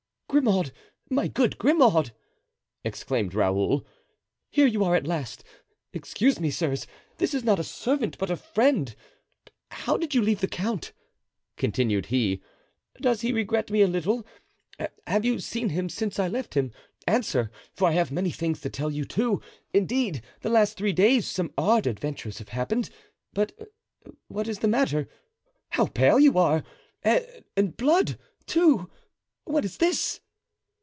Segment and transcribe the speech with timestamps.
[0.41, 0.71] "Grimaud,
[1.09, 2.13] my good Grimaud!"
[2.85, 3.85] exclaimed Raoul
[4.49, 5.43] "here you are at last!
[5.91, 8.95] Excuse me, sirs, this is not a servant, but a friend.
[9.71, 10.93] How did you leave the count?"
[11.57, 12.41] continued he.
[13.01, 14.25] "Does he regret me a little?
[15.05, 16.71] Have you seen him since I left him?
[17.05, 19.41] Answer, for I have many things to tell you, too;
[19.73, 23.51] indeed, the last three days some odd adventures have happened—but
[24.29, 25.09] what is the matter?
[25.71, 26.63] how pale you are!
[27.03, 28.89] and blood, too!
[29.43, 30.19] What is this?"